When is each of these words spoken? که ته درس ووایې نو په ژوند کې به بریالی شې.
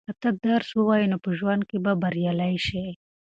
که 0.07 0.13
ته 0.21 0.29
درس 0.45 0.69
ووایې 0.75 1.05
نو 1.11 1.17
په 1.25 1.29
ژوند 1.39 1.61
کې 1.69 1.77
به 1.83 1.91
بریالی 2.01 2.55
شې. 2.67 2.85